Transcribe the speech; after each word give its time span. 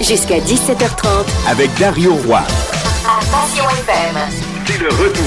Jusqu'à 0.00 0.38
17h30. 0.38 1.50
Avec 1.50 1.70
Dario 1.78 2.12
Roy. 2.26 2.38
À 2.38 3.18
Passion 3.30 3.64
FM. 3.64 4.16
C'est 4.66 4.78
le 4.80 4.88
retour. 4.88 5.24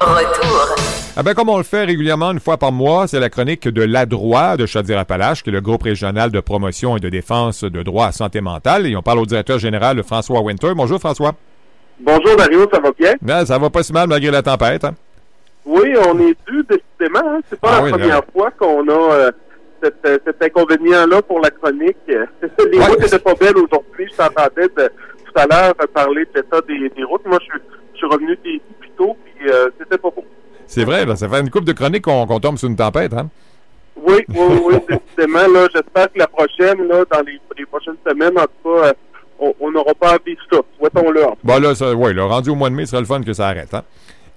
Le 0.00 0.06
retour. 0.06 0.76
Ah 1.16 1.22
ben, 1.24 1.34
comme 1.34 1.48
on 1.48 1.56
le 1.58 1.64
fait 1.64 1.84
régulièrement 1.84 2.30
une 2.30 2.38
fois 2.40 2.56
par 2.58 2.70
mois, 2.70 3.08
c'est 3.08 3.18
la 3.18 3.28
chronique 3.28 3.66
de 3.68 3.82
l'ADROIT 3.82 4.56
de 4.56 4.66
Chaudière-Appalaches, 4.66 5.42
qui 5.42 5.50
est 5.50 5.52
le 5.52 5.60
groupe 5.60 5.82
régional 5.82 6.30
de 6.30 6.38
promotion 6.40 6.96
et 6.96 7.00
de 7.00 7.08
défense 7.08 7.64
de 7.64 7.82
droit 7.82 8.06
à 8.06 8.12
santé 8.12 8.40
mentale. 8.40 8.86
Et 8.86 8.94
on 8.96 9.02
parle 9.02 9.18
au 9.18 9.26
directeur 9.26 9.58
général 9.58 10.02
François 10.04 10.40
Winter. 10.40 10.72
Bonjour 10.76 11.00
François. 11.00 11.32
Bonjour 12.00 12.36
Dario, 12.36 12.68
ça 12.72 12.78
va 12.78 12.90
bien? 12.96 13.14
Ben, 13.20 13.44
ça 13.44 13.58
va 13.58 13.68
pas 13.70 13.82
si 13.82 13.92
mal 13.92 14.08
malgré 14.08 14.30
la 14.30 14.42
tempête. 14.42 14.84
Hein? 14.84 14.94
Oui, 15.66 15.92
on 16.08 16.18
est 16.20 16.36
dû 16.48 16.64
décidément. 16.70 17.26
Hein? 17.28 17.40
C'est 17.50 17.58
pas 17.60 17.68
Ah 17.72 17.76
la 17.78 17.82
oui, 17.82 17.90
première 17.90 18.08
là. 18.08 18.24
fois 18.32 18.50
qu'on 18.56 18.88
a 18.88 19.12
euh, 19.12 19.30
cet, 19.82 19.94
euh, 20.06 20.18
cet 20.24 20.42
inconvénient-là 20.42 21.22
pour 21.22 21.40
la 21.40 21.50
chronique. 21.50 21.96
Les 22.08 22.78
routes 22.80 23.02
étaient 23.04 23.18
pas 23.18 23.34
belles 23.34 23.56
aujourd'hui. 23.56 24.06
Je 24.10 24.16
t'entendais 24.16 24.68
tout 24.68 25.32
à 25.34 25.46
l'heure 25.46 25.74
parler 25.92 26.24
de 26.24 26.30
l'état 26.40 26.60
des, 26.66 26.88
des 26.88 27.04
routes. 27.04 27.26
Moi, 27.26 27.38
je, 27.40 27.44
suis- 27.46 27.62
je 27.92 27.98
suis 27.98 28.06
revenu 28.06 28.36
des 28.44 28.60
plus 28.80 28.90
tôt, 28.96 29.16
puis 29.24 29.48
euh, 29.50 29.68
c'était 29.78 29.98
pas 29.98 30.10
beau. 30.10 30.24
C'est 30.66 30.84
vrai, 30.84 31.06
là, 31.06 31.16
ça 31.16 31.28
fait 31.28 31.40
une 31.40 31.50
couple 31.50 31.64
de 31.66 31.72
chroniques 31.72 32.04
qu'on 32.04 32.40
tombe 32.40 32.58
sur 32.58 32.68
une 32.68 32.76
tempête. 32.76 33.12
Hein? 33.14 33.28
Oui, 33.96 34.24
oui, 34.28 34.60
oui, 34.64 34.74
décidément. 35.16 35.46
Là, 35.52 35.66
j'espère 35.74 36.12
que 36.12 36.18
la 36.18 36.26
prochaine, 36.26 36.86
là, 36.86 37.04
dans 37.10 37.20
les, 37.22 37.40
les 37.56 37.66
prochaines 37.66 37.96
semaines, 38.06 38.38
en 38.38 38.42
tout 38.44 38.70
cas, 38.80 38.92
euh, 39.40 39.52
on 39.60 39.70
n'aura 39.70 39.94
pas 39.94 40.10
à 40.14 40.18
vivre 40.24 40.40
ça. 40.52 40.58
Souhaitons-le, 40.78 41.22
Bon, 41.44 41.60
là, 41.60 41.74
ça, 41.74 41.94
ouais, 41.94 42.12
là, 42.12 42.24
rendu 42.26 42.50
au 42.50 42.54
mois 42.54 42.70
de 42.70 42.74
mai, 42.74 42.84
ce 42.86 42.90
serait 42.92 43.00
le 43.02 43.06
fun 43.06 43.22
que 43.22 43.32
ça 43.32 43.48
arrête. 43.48 43.72
Hein? 43.74 43.82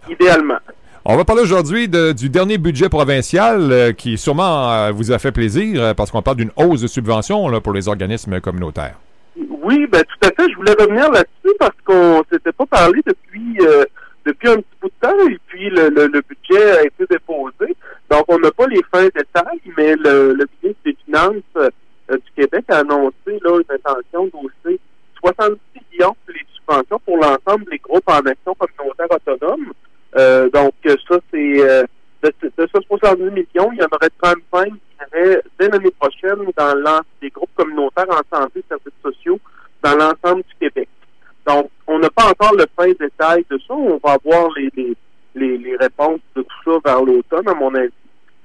idéalement. 0.09 0.57
On 1.03 1.17
va 1.17 1.25
parler 1.25 1.41
aujourd'hui 1.41 1.87
de- 1.87 2.11
du 2.11 2.29
dernier 2.29 2.57
budget 2.59 2.87
provincial 2.89 3.71
euh, 3.71 3.91
qui 3.91 4.17
sûrement 4.17 4.71
euh, 4.71 4.91
vous 4.91 5.11
a 5.11 5.17
fait 5.17 5.31
plaisir 5.31 5.81
euh, 5.81 5.93
parce 5.95 6.11
qu'on 6.11 6.21
parle 6.21 6.37
d'une 6.37 6.51
hausse 6.55 6.81
de 6.81 6.87
subventions 6.87 7.47
là, 7.49 7.59
pour 7.59 7.73
les 7.73 7.87
organismes 7.87 8.39
communautaires. 8.39 8.99
Oui, 9.63 9.87
ben 9.87 10.03
tout 10.03 10.27
à 10.27 10.31
fait. 10.31 10.49
Je 10.51 10.55
voulais 10.55 10.73
revenir 10.79 11.09
là-dessus 11.11 11.55
parce 11.57 11.75
qu'on 11.85 12.23
s'était 12.31 12.51
pas 12.51 12.65
parlé 12.67 13.01
depuis 13.05 13.57
depuis 14.25 14.49
un 14.49 14.57
petit 14.57 14.65
bout 14.79 14.89
de 14.89 15.07
temps 15.07 15.27
et 15.29 15.39
puis 15.47 15.69
le, 15.71 15.89
le, 15.89 16.05
le 16.05 16.21
budget 16.21 16.71
a 16.79 16.83
été 16.83 17.05
déposé. 17.09 17.75
Donc 18.11 18.23
on 18.27 18.37
n'a 18.37 18.51
pas 18.51 18.67
les 18.67 18.81
fins 18.93 19.05
détails, 19.15 19.61
mais 19.77 19.95
le, 19.95 20.33
le 20.33 20.47
ministre 20.61 20.81
des 20.85 20.95
Finances 21.05 21.71
du 22.11 22.31
Québec 22.35 22.65
a 22.69 22.79
annoncé 22.79 23.39
là 23.43 23.57
une 23.57 23.75
intention 23.75 24.25
d'hausser 24.25 24.79
70 25.21 25.57
millions 25.91 26.15
pour 26.25 26.33
les 26.35 26.45
subventions 26.55 26.99
pour 27.05 27.17
l'ensemble 27.17 27.65
des 27.71 27.79
groupes 27.79 28.07
en 28.07 28.19
action 28.19 28.55
communautaire 28.55 29.07
autonome. 29.09 29.70
Euh, 30.17 30.49
donc 30.49 30.73
euh, 30.85 30.95
ça 31.07 31.17
c'est 31.31 31.61
euh, 31.61 31.83
de, 32.23 32.33
de 32.43 32.67
ce 32.73 32.81
70 32.87 33.23
millions, 33.31 33.71
il 33.71 33.79
y 33.79 33.83
en 33.83 33.87
aurait 33.91 34.09
35 34.21 34.65
qui 34.73 34.73
iraient 34.99 35.41
dès 35.59 35.69
l'année 35.69 35.91
prochaine 35.99 36.39
dans 36.57 36.75
l'en- 36.75 37.01
des 37.21 37.29
groupes 37.29 37.49
communautaires 37.55 38.09
en 38.09 38.37
santé 38.37 38.59
et 38.59 38.65
services 38.67 38.93
sociaux 39.03 39.39
dans 39.83 39.95
l'ensemble 39.95 40.43
du 40.43 40.55
Québec. 40.59 40.89
Donc, 41.47 41.69
on 41.87 41.97
n'a 41.97 42.09
pas 42.11 42.25
encore 42.29 42.53
le 42.55 42.65
fin 42.77 42.89
détail 42.99 43.43
de 43.49 43.57
ça. 43.67 43.73
On 43.73 43.99
va 44.03 44.11
avoir 44.13 44.49
les, 44.55 44.69
les, 44.75 44.93
les, 45.33 45.57
les 45.57 45.75
réponses 45.77 46.19
de 46.35 46.43
tout 46.43 46.63
ça 46.65 46.77
vers 46.85 47.01
l'automne, 47.03 47.47
à 47.49 47.53
mon 47.55 47.73
avis. 47.73 47.89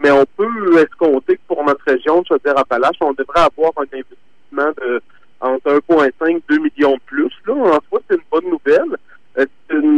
Mais 0.01 0.11
on 0.11 0.25
peut 0.37 0.79
escompter 0.81 1.35
que 1.37 1.41
pour 1.47 1.63
notre 1.63 1.85
région 1.87 2.23
de 2.23 2.27
Chaudière-Appalaches, 2.27 2.97
on 3.03 3.13
devrait 3.13 3.41
avoir 3.55 3.73
un 3.77 3.83
investissement 3.83 4.73
de 4.83 5.03
entre 5.43 5.71
1,5 5.91 6.41
2 6.49 6.59
millions 6.59 6.95
de 6.95 7.01
plus. 7.05 7.31
Là, 7.47 7.53
en 7.55 7.79
soi, 7.91 8.01
c'est 8.09 8.17
une 8.17 8.23
bonne 8.31 8.49
nouvelle. 8.51 8.96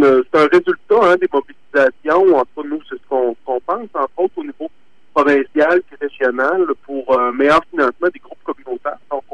C'est 0.02 0.38
un 0.38 0.46
résultat 0.46 1.00
hein, 1.02 1.16
des 1.20 1.28
mobilisations. 1.32 2.36
En 2.36 2.44
tout 2.44 2.62
cas, 2.62 2.68
nous, 2.68 2.80
c'est 2.88 2.96
ce 2.96 3.08
qu'on 3.08 3.34
pense, 3.44 3.88
entre 3.94 4.10
autres 4.16 4.34
au 4.36 4.44
niveau 4.44 4.70
provincial 5.14 5.80
et 5.92 6.04
régional, 6.04 6.66
pour 6.84 7.18
un 7.18 7.32
meilleur 7.32 7.60
financement 7.70 8.08
des 8.12 8.20
groupes 8.20 8.38
communautaires. 8.44 8.98
Donc, 9.10 9.24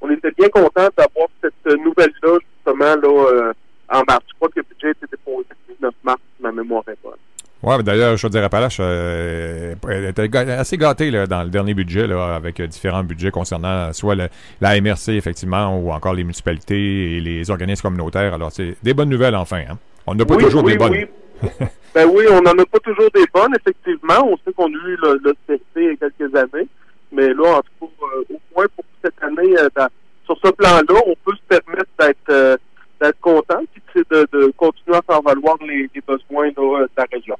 on, 0.00 0.10
était 0.10 0.30
bien 0.38 0.48
content 0.48 0.88
d'avoir 0.96 1.28
cette 1.42 1.78
nouvelle-là, 1.78 2.38
justement, 2.56 2.84
là, 2.84 2.98
euh, 3.04 3.52
en 3.88 4.02
mars. 4.06 4.22
Je 4.28 4.34
crois 4.36 4.48
que 4.48 4.60
le 4.60 4.62
budget 4.62 4.90
été 4.90 5.06
déposé 5.10 5.46
le 5.68 5.74
19 5.74 5.94
mars, 6.04 6.20
si 6.36 6.42
ma 6.42 6.52
mémoire 6.52 6.84
est 6.88 6.98
bonne. 7.02 7.14
Ouais, 7.62 7.82
d'ailleurs, 7.82 8.18
Chaudière-Appalaches 8.18 8.76
euh, 8.80 9.74
était 10.10 10.36
assez 10.36 10.76
gâtée 10.76 11.10
là, 11.10 11.26
dans 11.26 11.42
le 11.44 11.48
dernier 11.48 11.72
budget, 11.72 12.06
là, 12.06 12.34
avec 12.34 12.60
euh, 12.60 12.66
différents 12.66 13.02
budgets 13.02 13.30
concernant 13.30 13.90
soit 13.94 14.14
le- 14.14 14.28
la 14.60 14.78
MRC, 14.78 15.08
effectivement, 15.16 15.78
ou 15.78 15.90
encore 15.90 16.12
les 16.12 16.24
municipalités 16.24 17.16
et 17.16 17.20
les 17.20 17.50
organismes 17.50 17.80
communautaires. 17.82 18.34
Alors, 18.34 18.52
c'est 18.52 18.76
des 18.82 18.92
bonnes 18.92 19.08
nouvelles, 19.08 19.34
enfin. 19.34 19.62
Hein? 19.70 19.78
On 20.06 20.14
n'a 20.14 20.24
pas 20.24 20.34
oui, 20.34 20.44
toujours 20.44 20.64
oui, 20.64 20.72
des 20.72 20.78
bonnes. 20.78 20.92
Oui. 20.92 21.48
ben 21.94 22.08
oui, 22.12 22.24
on 22.30 22.40
n'en 22.42 22.52
a 22.52 22.66
pas 22.66 22.78
toujours 22.80 23.10
des 23.14 23.24
bonnes, 23.32 23.54
effectivement. 23.58 24.26
On 24.26 24.36
sait 24.44 24.52
qu'on 24.54 24.66
a 24.66 24.88
eu 24.88 24.96
le, 25.02 25.20
le 25.24 25.34
il 25.76 25.82
y 25.82 25.88
a 25.90 25.96
quelques 25.96 26.34
années. 26.34 26.68
Mais 27.12 27.28
là, 27.28 27.58
en 27.58 27.60
tout 27.60 27.86
cas, 27.86 28.06
euh, 28.16 28.34
au 28.34 28.40
moins 28.56 28.66
pour 28.74 28.84
cette 29.02 29.22
année, 29.22 29.56
euh, 29.58 29.68
dans- 29.76 29.88
sur 30.26 30.36
ce 30.44 30.50
plan-là, 30.50 31.00
on 31.06 31.14
peut 31.24 31.36
se 31.36 31.42
permettre 31.58 31.90
d'être 31.98 32.16
euh, 32.30 32.56
d'être 33.00 33.20
content 33.20 33.60
puis 33.72 33.82
c'est 33.92 34.08
de, 34.10 34.26
de 34.32 34.52
continuer 34.56 34.96
à 34.96 35.02
faire 35.02 35.20
valoir 35.20 35.56
les, 35.66 35.90
les 35.94 36.00
besoins 36.06 36.46
là, 36.46 36.52
de 36.86 36.88
la 36.96 37.06
région. 37.12 37.36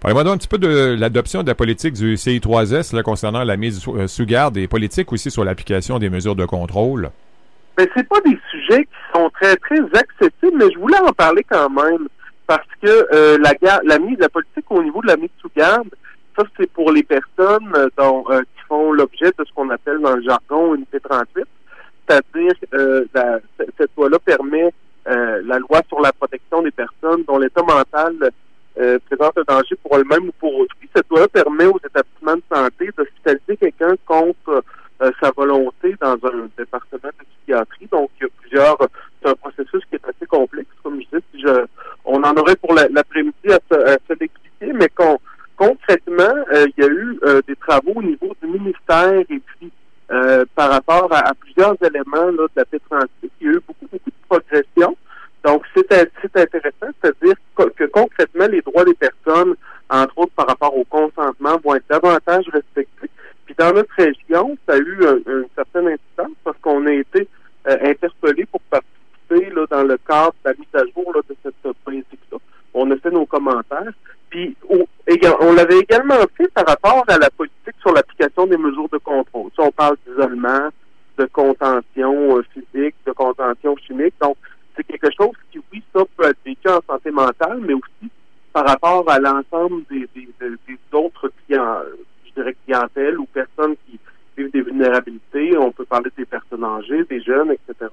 Parlez-moi 0.00 0.24
donc 0.24 0.34
un 0.34 0.38
petit 0.38 0.48
peu 0.48 0.58
de 0.58 0.96
l'adoption 0.98 1.42
de 1.42 1.48
la 1.48 1.54
politique 1.54 1.94
du 1.94 2.14
CI3S 2.14 2.94
là, 2.94 3.02
concernant 3.02 3.44
la 3.44 3.56
mise 3.56 3.80
sous, 3.80 4.08
sous 4.08 4.24
garde 4.26 4.56
et 4.56 4.66
politique 4.68 5.12
aussi 5.12 5.30
sur 5.30 5.44
l'application 5.44 5.98
des 5.98 6.08
mesures 6.08 6.36
de 6.36 6.44
contrôle. 6.46 7.10
Ben, 7.76 7.88
c'est 7.96 8.08
pas 8.08 8.20
des 8.20 8.38
sujets 8.50 8.84
qui 8.84 9.12
sont 9.14 9.30
très, 9.30 9.56
très 9.56 9.80
accessibles, 9.80 10.56
mais 10.56 10.70
je 10.72 10.78
voulais 10.78 10.98
en 10.98 11.12
parler 11.12 11.44
quand 11.48 11.70
même. 11.70 12.08
Parce 12.46 12.66
que 12.82 13.06
euh, 13.14 13.38
la, 13.38 13.80
la 13.84 13.98
mise, 13.98 14.18
la 14.18 14.28
politique 14.28 14.70
au 14.70 14.82
niveau 14.82 15.00
de 15.00 15.06
la 15.06 15.16
mise 15.16 15.30
sous 15.40 15.50
garde, 15.56 15.88
ça, 16.36 16.44
c'est 16.56 16.70
pour 16.72 16.90
les 16.92 17.02
personnes 17.02 17.72
euh, 17.76 17.88
dont, 17.98 18.24
euh, 18.30 18.40
qui 18.40 18.64
font 18.68 18.92
l'objet 18.92 19.32
de 19.38 19.44
ce 19.44 19.52
qu'on 19.54 19.70
appelle 19.70 19.98
dans 20.00 20.16
le 20.16 20.22
jargon 20.22 20.74
unité 20.74 20.98
38. 21.00 21.44
C'est-à-dire, 22.08 22.52
euh, 22.74 23.04
cette 23.78 23.90
loi-là 23.96 24.18
permet 24.18 24.72
euh, 25.08 25.42
la 25.44 25.58
loi 25.58 25.80
sur 25.88 26.00
la 26.00 26.12
protection 26.12 26.62
des 26.62 26.70
personnes 26.70 27.24
dont 27.26 27.38
l'état 27.38 27.62
mental 27.62 28.30
présente 29.06 29.36
un 29.36 29.54
danger 29.54 29.76
pour 29.82 29.98
eux-mêmes 29.98 30.28
ou 30.28 30.32
pour 30.40 30.54
autrui. 30.54 30.88
Cette 30.96 31.08
loi-là 31.10 31.28
permet 31.28 31.66
aux 31.66 31.78
établissements 31.78 32.36
de 32.36 32.42
santé 32.50 32.88
d'hospitaliser 32.96 33.56
quelqu'un 33.58 33.94
contre 34.06 34.64
sa 35.20 35.30
volonté 35.36 35.94
dans 36.00 36.14
un 36.14 36.48
département 36.56 37.10
de 37.18 37.24
psychiatrie. 37.36 37.88
Donc, 37.92 38.10
il 38.62 38.68
y 38.68 38.72
a 38.72 38.76
plusieurs. 38.76 38.88
C'est 39.22 39.28
un 39.28 39.34
processus 39.34 39.82
qui 39.88 39.94
est 39.96 40.04
assez 40.08 40.26
complexe, 40.26 40.68
comme 40.82 41.00
je 41.00 41.18
dis. 41.18 41.44
On 42.04 42.22
en 42.22 42.36
aurait 42.36 42.56
pour 42.56 42.74
la- 42.74 42.88
l'après-midi 42.88 43.34
à 43.48 43.58
se, 43.70 44.14
l'expliquer, 44.18 44.72
mais 44.72 44.88
con- 44.88 45.18
concrètement, 45.56 46.34
euh, 46.52 46.66
il 46.76 46.82
y 46.84 46.86
a 46.86 46.90
eu 46.90 47.18
euh, 47.24 47.40
des 47.46 47.56
travaux 47.56 47.92
au 47.96 48.02
niveau 48.02 48.34
du 48.42 48.48
ministère 48.48 49.12
et 49.12 49.24
puis 49.40 49.70
euh, 50.10 50.44
par 50.54 50.70
rapport 50.70 51.08
à, 51.12 51.32
plusieurs 51.34 51.74
éléments 51.82 52.32
de 52.32 52.48
la 52.56 52.64
P38, 52.64 53.06
il 53.40 53.46
y 53.46 53.50
a 53.50 53.52
eu 53.52 53.60
beaucoup, 53.66 53.86
beaucoup 53.90 54.10
de 54.10 54.26
progression. 54.28 54.96
Donc, 55.44 55.62
c'est 55.74 55.90
intéressant, 56.36 56.88
c'est-à-dire 57.00 57.34
que, 57.76 57.84
concrètement, 57.86 58.46
les 58.46 58.60
droits 58.60 58.84
des 58.84 58.94
personnes, 58.94 59.54
entre 59.88 60.18
autres 60.18 60.32
par 60.36 60.46
rapport 60.48 60.76
au 60.76 60.84
consentement, 60.84 61.56
vont 61.64 61.74
être 61.76 61.86
davantage 61.88 62.44
respectés. 62.52 63.08
Puis 63.46 63.54
dans 63.58 63.72
notre 63.72 63.92
région, 63.96 64.56
ça 64.68 64.74
a 64.74 64.78
eu 64.78 64.98
un- 65.06 65.18
une 65.32 65.46
certaine 65.54 65.88
incidence 65.88 66.36
parce 66.44 66.58
qu'on 66.58 66.84
a 66.86 66.92
été 66.92 67.26
euh, 67.68 67.76
interpellés 67.82 68.46
pour 68.46 68.60
participer 68.62 69.50
là, 69.54 69.61
dans 69.72 69.82
le 69.82 69.96
cadre 70.06 70.34
de 70.44 70.50
la 70.50 70.54
mise 70.54 70.74
à 70.74 70.84
jour 70.94 71.12
de 71.14 71.34
cette 71.42 71.54
euh, 71.64 71.72
politique-là. 71.84 72.38
On 72.74 72.90
a 72.90 72.96
fait 72.96 73.10
nos 73.10 73.26
commentaires. 73.26 73.92
Puis 74.28 74.54
on 74.70 75.52
l'avait 75.52 75.78
également 75.78 76.14
fait 76.36 76.48
par 76.48 76.66
rapport 76.66 77.04
à 77.08 77.18
la 77.18 77.30
politique 77.30 77.74
sur 77.80 77.92
l'application 77.92 78.46
des 78.46 78.56
mesures 78.56 78.88
de 78.90 78.98
contrôle. 78.98 79.50
On 79.58 79.70
parle 79.70 79.96
d'isolement, 80.06 80.68
de 81.18 81.24
contention 81.26 82.38
euh, 82.38 82.44
physique, 82.52 82.94
de 83.06 83.12
contention 83.12 83.76
chimique. 83.86 84.14
Donc, 84.20 84.36
c'est 84.76 84.84
quelque 84.84 85.10
chose 85.18 85.34
qui, 85.50 85.60
oui, 85.72 85.82
ça 85.94 86.02
peut 86.16 86.28
être 86.28 86.38
vécu 86.44 86.68
en 86.68 86.80
santé 86.86 87.10
mentale, 87.10 87.60
mais 87.60 87.74
aussi 87.74 88.10
par 88.52 88.66
rapport 88.66 89.08
à 89.10 89.18
l'ensemble 89.18 89.84
des, 89.90 90.08
des, 90.14 90.28
autres 90.92 91.30
clients, 91.46 91.80
je 92.26 92.42
dirais 92.42 93.16
ou 93.16 93.24
personnes 93.26 93.76
qui 93.86 93.98
vivent 94.36 94.50
des 94.50 94.60
vulnérabilités. 94.60 95.56
On 95.56 95.72
peut 95.72 95.86
parler 95.86 96.10
des 96.16 96.26
personnes 96.26 96.64
âgées, 96.64 97.04
des 97.04 97.22
jeunes, 97.22 97.52
etc. 97.52 97.88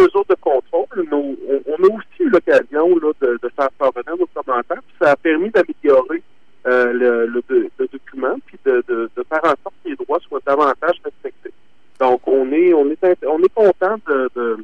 De 0.00 0.34
contrôle, 0.40 0.86
on, 1.12 1.36
a 1.84 1.86
aussi 1.86 2.20
eu 2.20 2.30
l'occasion 2.30 2.88
de, 2.96 3.38
faire 3.54 3.70
parvenir 3.78 4.16
nos 4.16 4.26
commentaires. 4.26 4.82
Puis 4.82 4.96
ça 5.00 5.10
a 5.12 5.16
permis 5.16 5.50
d'améliorer 5.50 6.22
euh, 6.66 6.92
le, 6.92 7.26
le- 7.26 7.42
le- 7.78 7.88
document, 7.88 8.36
puis 8.46 8.58
de, 8.64 8.82
faire 9.28 9.44
en 9.44 9.54
sorte 9.62 9.74
que 9.84 9.90
les 9.90 9.96
droits 9.96 10.18
soient 10.20 10.40
davantage 10.46 11.00
respectés. 11.04 11.52
Donc, 12.00 12.26
on 12.26 12.50
est 12.50 12.72
on 12.72 12.90
est 12.90 13.26
on 13.26 13.42
est 13.42 13.54
content 13.54 13.96
de, 14.08 14.56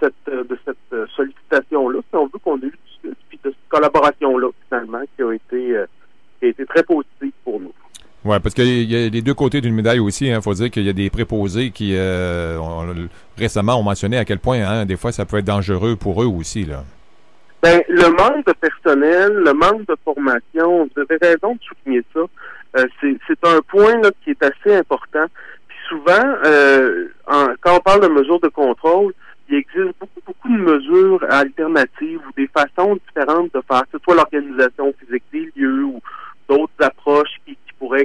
cette 0.00 0.14
de 0.26 0.58
cette 0.64 1.08
sollicitation-là, 1.16 2.00
si 2.00 2.16
on 2.16 2.24
veut 2.26 2.38
qu'on 2.42 2.58
ait 2.58 2.66
eu 2.66 2.78
de 3.04 3.14
cette 3.44 3.54
collaboration-là, 3.68 4.48
finalement, 4.68 5.02
qui 5.16 5.22
a 5.22 5.32
été 5.32 5.76
euh, 5.76 5.86
qui 6.40 6.46
a 6.46 6.48
été 6.48 6.66
très 6.66 6.82
positive 6.82 7.32
pour 7.44 7.60
nous. 7.60 7.72
Oui, 8.24 8.36
parce 8.42 8.54
qu'il 8.54 8.90
y 8.90 8.96
a 9.06 9.08
les 9.08 9.22
deux 9.22 9.34
côtés 9.34 9.60
d'une 9.60 9.74
médaille 9.74 10.00
aussi. 10.00 10.26
Il 10.26 10.42
faut 10.42 10.52
dire 10.54 10.70
qu'il 10.70 10.84
y 10.84 10.88
a 10.88 10.92
des 10.92 11.08
préposés 11.08 11.70
qui, 11.70 11.94
euh, 11.96 12.58
ont- 12.58 13.08
récemment, 13.36 13.78
ont 13.78 13.82
mentionné 13.84 14.18
à 14.18 14.24
quel 14.24 14.38
point, 14.40 14.60
hein, 14.60 14.84
des 14.86 14.96
fois, 14.96 15.12
ça 15.12 15.24
peut 15.24 15.38
être 15.38 15.44
dangereux 15.44 15.94
pour 15.96 16.22
eux 16.22 16.26
aussi. 16.26 16.64
Là. 16.64 16.82
Ben, 17.62 17.80
le 17.88 18.08
manque 18.10 18.46
de 18.46 18.52
personnel, 18.52 19.32
le 19.32 19.52
manque 19.52 19.86
de 19.86 19.96
formation, 20.04 20.88
vous 20.94 21.00
avez 21.02 21.16
raison 21.20 21.54
de 21.54 21.60
souligner 21.62 22.04
ça. 22.12 22.20
Euh, 22.78 22.86
c'est 23.00 23.46
un 23.46 23.60
point 23.66 24.00
qui 24.24 24.30
est 24.30 24.42
assez 24.42 24.76
important. 24.76 25.24
Puis 25.68 25.78
souvent, 25.88 26.34
euh, 26.44 27.06
en- 27.26 27.48
quand 27.60 27.80
parle 27.80 28.02
de 28.02 28.08
mesures 28.08 28.40
de 28.40 28.48
contrôle, 28.48 29.12
il 29.48 29.56
existe 29.56 29.94
beaucoup, 29.98 30.20
beaucoup 30.26 30.48
de 30.48 30.58
mesures 30.58 31.24
alternatives 31.30 32.20
ou 32.28 32.32
des 32.36 32.48
façons 32.48 32.98
différentes 33.08 33.52
de 33.54 33.62
faire, 33.66 33.82
que 33.90 33.98
ce 33.98 34.04
soit 34.04 34.14
l'organisation 34.14 34.92
physique 35.00 35.24
des 35.32 35.50
lieux 35.56 35.84
ou 35.84 36.00
d'autres 36.48 36.72
approches 36.80 37.36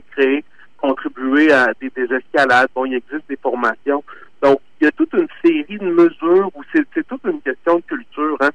créer, 0.01 0.43
contribuer 0.77 1.51
à 1.51 1.67
des, 1.81 1.89
des 1.95 2.13
escalades. 2.15 2.67
Bon, 2.75 2.85
il 2.85 2.95
existe 2.95 3.27
des 3.29 3.37
formations. 3.37 4.03
Donc, 4.41 4.59
il 4.81 4.85
y 4.85 4.87
a 4.87 4.91
toute 4.91 5.13
une 5.13 5.27
série 5.43 5.77
de 5.77 5.89
mesures 5.89 6.49
où 6.55 6.61
c'est 6.73 6.85
toute 7.07 7.23
une 7.25 7.41
question 7.41 7.77
de 7.77 7.81
culture 7.83 8.37
hein, 8.41 8.49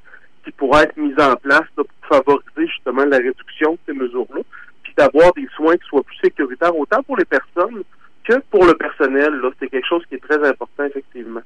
qui 0.45 0.51
pourrait 0.51 0.83
être 0.83 0.97
mise 0.97 1.19
en 1.19 1.35
place 1.35 1.63
pour 1.75 1.85
favoriser 2.07 2.67
justement 2.67 3.05
la 3.05 3.17
réduction 3.17 3.73
de 3.73 3.79
ces 3.87 3.93
mesures-là, 3.93 4.41
puis 4.83 4.93
d'avoir 4.97 5.33
des 5.33 5.47
soins 5.55 5.75
qui 5.77 5.87
soient 5.87 6.03
plus 6.03 6.17
sécuritaires 6.23 6.75
autant 6.77 7.01
pour 7.03 7.17
les 7.17 7.25
personnes 7.25 7.81
que 8.23 8.39
pour 8.51 8.65
le 8.65 8.75
personnel. 8.75 9.33
C'est 9.59 9.69
quelque 9.69 9.87
chose 9.87 10.03
qui 10.07 10.15
est 10.15 10.23
très 10.27 10.47
important 10.47 10.83
effectivement. 10.85 11.41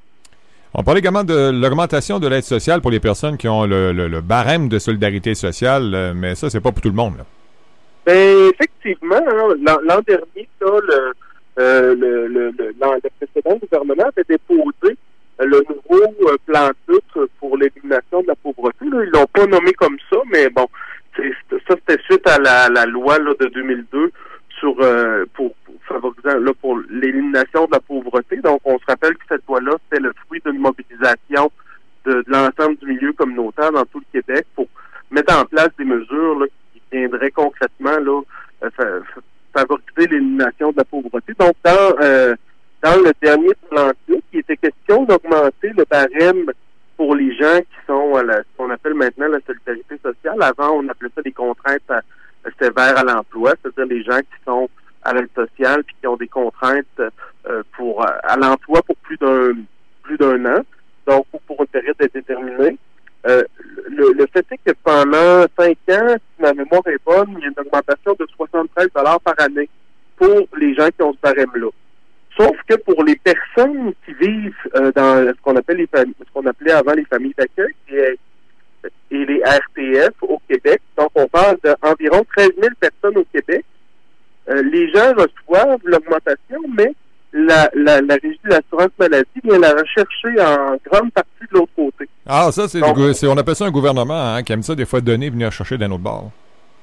On 0.73 0.83
parle 0.83 0.97
également 0.97 1.23
de 1.23 1.51
l'augmentation 1.51 2.19
de 2.19 2.27
l'aide 2.27 2.43
sociale 2.43 2.81
pour 2.81 2.89
les 2.91 2.99
personnes 2.99 3.37
qui 3.37 3.47
ont 3.47 3.65
le, 3.65 3.93
le- 3.93 4.07
le 4.07 4.21
barème 4.21 4.67
de 4.69 4.79
solidarité 4.79 5.35
sociale, 5.35 5.93
euh, 5.93 6.13
mais 6.15 6.33
ça, 6.35 6.49
c'est 6.49 6.61
pas 6.61 6.71
pour 6.71 6.81
tout 6.81 6.89
le 6.89 6.95
monde. 6.95 7.17
là. 7.17 7.25
Ben 8.05 8.49
effectivement, 8.53 9.15
hein, 9.15 9.55
l'an 9.83 10.01
dernier, 10.05 10.49
ça, 10.59 10.65
le, 10.65 11.13
euh, 11.59 11.95
le, 11.95 12.27
le, 12.27 12.51
le, 12.51 12.73
le 12.79 13.09
précédent 13.19 13.57
gouvernement 13.57 14.03
avait 14.03 14.25
déposé 14.27 14.97
le 15.39 15.63
nouveau 15.69 16.03
euh, 16.29 16.37
plan 16.45 16.69
titre 16.87 17.29
pour 17.39 17.57
l'élimination 17.57 18.21
de 18.21 18.27
la 18.27 18.35
pauvreté. 18.35 18.85
Là. 18.85 19.03
Ils 19.03 19.11
l'ont 19.11 19.27
pas 19.27 19.45
nommé 19.45 19.73
comme 19.73 19.97
ça, 20.09 20.17
mais 20.31 20.49
bon, 20.49 20.67
c'est, 21.15 21.31
ça 21.67 21.75
c'était 21.75 22.01
suite 22.03 22.27
à 22.27 22.39
la, 22.39 22.69
la 22.69 22.85
loi 22.85 23.17
là, 23.19 23.33
de 23.39 23.47
2002 23.47 24.11
sur 24.59 24.75
euh, 24.81 25.25
pour, 25.33 25.53
pour 25.65 25.75
favoriser 25.87 26.39
là, 26.39 26.51
pour 26.61 26.77
l'élimination 26.89 27.65
de 27.65 27.71
la 27.71 27.79
pauvreté. 27.79 28.37
Donc 28.37 28.61
on 28.65 28.77
se 28.79 28.85
rappelle 28.87 29.15
que 29.15 29.25
cette 29.29 29.45
loi-là, 29.47 29.73
c'était 29.83 30.03
le 30.03 30.13
fruit 30.25 30.41
d'une 30.45 30.59
mobilisation 30.59 31.51
de, 32.05 32.13
de 32.13 32.25
l'ensemble 32.27 32.77
du 32.77 32.87
milieu 32.87 33.13
communautaire 33.13 33.71
dans 33.71 33.85
tout 33.85 33.99
le 33.99 34.21
Québec 34.21 34.45
pour 34.55 34.67
mettre 35.11 35.37
en 35.39 35.45
place 35.45 35.69
des 35.77 35.85
mesures 35.85 36.39
là, 36.39 36.45
qui 36.73 36.81
viendraient 36.91 37.31
concrètement 37.31 37.72
euh, 37.99 38.69
fa- 38.75 39.01
fa- 39.13 39.21
favoriser 39.53 40.07
l'élimination 40.11 40.71
de 40.71 40.77
la 40.77 40.85
pauvreté. 40.85 41.33
Donc, 41.39 41.53
dans, 41.63 41.95
euh, 42.01 42.35
dans 42.83 42.95
le 43.03 43.11
dernier 43.21 43.53
plan 43.69 43.91
il 44.07 44.39
était 44.39 44.57
question 44.57 45.03
d'augmenter 45.03 45.69
le 45.77 45.85
barème 45.89 46.51
pour 46.97 47.15
les 47.15 47.35
gens 47.35 47.59
qui 47.59 47.85
sont 47.87 48.15
à 48.15 48.21
ce 48.23 48.43
qu'on 48.57 48.69
appelle 48.69 48.93
maintenant 48.95 49.27
la 49.27 49.39
solidarité 49.45 49.95
sociale. 50.03 50.41
Avant, 50.41 50.71
on 50.77 50.87
appelait 50.89 51.09
ça 51.15 51.21
des 51.21 51.31
contraintes 51.31 51.89
à- 51.89 52.01
sévères 52.61 52.97
à 52.97 53.03
l'emploi, 53.03 53.53
c'est-à-dire 53.61 53.85
les 53.95 54.03
gens 54.03 54.19
qui 54.19 54.43
sont 54.45 54.69
à 55.03 55.13
l'aide 55.13 55.29
sociale 55.35 55.83
puis 55.83 55.95
qui 56.01 56.07
ont 56.07 56.17
des 56.17 56.27
contraintes 56.27 56.85
euh, 56.99 57.63
pour 57.77 58.05
à 58.05 58.35
l'emploi 58.37 58.81
pour 58.83 58.95
plus 58.97 59.17
d'un 59.17 59.53
plus 60.01 60.17
d'un 60.17 60.43
an, 60.45 60.61
donc 61.07 61.25
ou 61.33 61.39
pour 61.47 61.61
une 61.61 61.67
période 61.67 61.95
déterminée. 62.13 62.77
Euh, 63.25 63.43
le, 63.89 64.25
fait 64.33 64.45
est 64.51 64.59
que 64.65 64.75
pendant 64.83 65.45
cinq 65.57 65.77
ans, 65.91 66.15
si 66.15 66.41
ma 66.41 66.53
mémoire 66.53 66.85
est 66.87 67.01
bonne, 67.05 67.35
il 67.37 67.43
y 67.43 67.45
a 67.45 67.47
une 67.47 67.65
augmentation 67.65 68.15
de 68.19 68.27
73 68.35 68.89
par 68.93 69.35
année 69.39 69.69
pour 70.17 70.47
les 70.57 70.73
gens 70.73 70.89
qui 70.89 71.01
ont 71.01 71.13
ce 71.13 71.19
barème-là. 71.21 71.69
Sauf 72.37 72.57
que 72.67 72.75
pour 72.75 73.03
les 73.03 73.15
personnes 73.15 73.93
qui 74.05 74.13
vivent 74.13 74.53
euh, 74.75 74.91
dans 74.93 75.27
ce 75.27 75.41
qu'on 75.43 75.55
appelait 75.55 76.71
avant 76.71 76.93
les 76.93 77.05
familles 77.05 77.35
d'accueil 77.37 77.73
et, 77.89 78.19
et 79.11 79.25
les 79.25 79.41
RTF 79.43 80.15
au 80.23 80.41
Québec, 80.49 80.81
donc 80.97 81.11
on 81.15 81.27
parle 81.27 81.57
d'environ 81.63 82.25
13 82.35 82.49
000 82.59 82.73
personnes 82.79 83.17
au 83.17 83.25
Québec, 83.31 83.63
euh, 84.49 84.61
les 84.63 84.91
gens 84.91 85.13
reçoivent 85.13 85.79
l'augmentation, 85.83 86.59
mais 86.75 86.93
la, 87.31 87.69
la, 87.73 88.01
la 88.01 88.15
régie 88.15 88.39
de 88.43 88.49
l'assurance 88.49 88.91
maladie 88.99 89.27
vient 89.43 89.59
la 89.59 89.71
rechercher 89.71 90.41
en 90.41 90.77
grande 90.85 91.11
partie 91.13 91.45
de 91.51 91.57
l'autre 91.57 91.71
côté. 91.75 91.92
Ah, 92.25 92.51
ça, 92.51 92.67
c'est, 92.67 92.79
Donc- 92.79 92.97
on 92.97 93.37
appelle 93.37 93.55
ça 93.55 93.65
un 93.65 93.71
gouvernement 93.71 94.35
hein, 94.35 94.43
qui 94.43 94.53
aime 94.53 94.63
ça 94.63 94.75
des 94.75 94.85
fois 94.85 95.01
donner 95.01 95.25
et 95.27 95.29
venir 95.29 95.51
chercher 95.51 95.77
d'un 95.77 95.91
autre 95.91 96.03
bord. 96.03 96.31